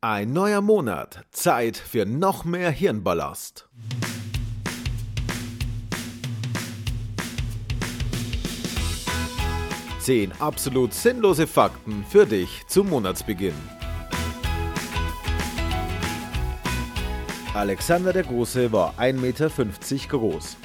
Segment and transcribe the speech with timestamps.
[0.00, 3.68] Ein neuer Monat, Zeit für noch mehr Hirnballast.
[9.98, 13.56] Zehn absolut sinnlose Fakten für dich zum Monatsbeginn.
[17.54, 20.56] Alexander der Große war 1,50 Meter groß.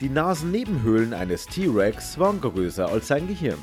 [0.00, 3.58] Die Nasennebenhöhlen eines T-Rex waren größer als sein Gehirn.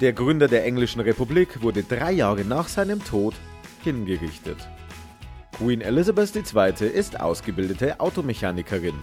[0.00, 3.34] Der Gründer der Englischen Republik wurde drei Jahre nach seinem Tod
[3.82, 4.68] hingerichtet.
[5.56, 6.88] Queen Elizabeth II.
[6.88, 8.94] ist ausgebildete Automechanikerin.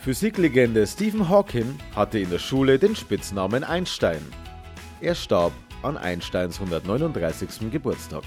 [0.00, 4.22] Physiklegende Stephen Hawking hatte in der Schule den Spitznamen Einstein.
[5.00, 5.52] Er starb
[5.82, 7.70] an Einsteins 139.
[7.70, 8.22] Geburtstag.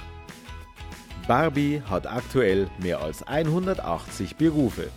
[1.28, 4.90] Barbie hat aktuell mehr als 180 Berufe.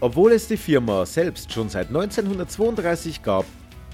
[0.00, 3.46] Obwohl es die Firma selbst schon seit 1932 gab,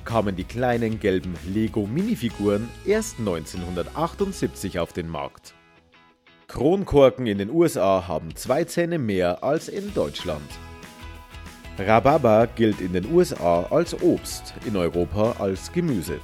[0.04, 5.54] kamen die kleinen gelben Lego Minifiguren erst 1978 auf den Markt.
[6.48, 10.50] Kronkorken in den USA haben zwei Zähne mehr als in Deutschland.
[11.78, 16.20] Rhabarber gilt in den USA als Obst, in Europa als Gemüse.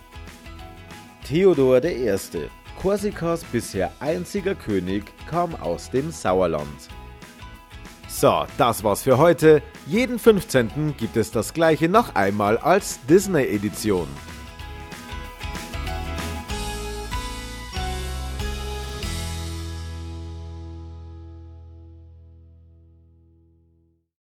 [1.27, 2.15] Theodor I.,
[2.79, 6.89] Korsikas bisher einziger König, kam aus dem Sauerland.
[8.21, 9.63] So, das war's für heute.
[9.87, 10.97] Jeden 15.
[10.97, 14.09] gibt es das gleiche noch einmal als Disney-Edition.